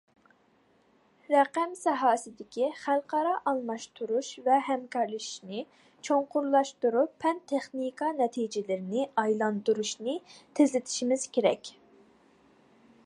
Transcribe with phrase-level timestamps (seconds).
[1.31, 5.61] رەقەم ساھەسىدىكى خەلقئارا ئالماشتۇرۇش ۋە ھەمكارلىشىشنى
[6.09, 10.15] چوڭقۇرلاشتۇرۇپ، پەن- تېخنىكا نەتىجىلىرىنى ئايلاندۇرۇشنى
[10.61, 11.71] تېزلىتىشىمىز كېرەك.